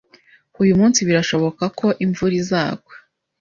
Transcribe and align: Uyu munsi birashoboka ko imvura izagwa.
Uyu 0.61 0.73
munsi 0.79 0.99
birashoboka 1.07 1.63
ko 1.79 1.87
imvura 2.05 2.33
izagwa. 2.41 2.93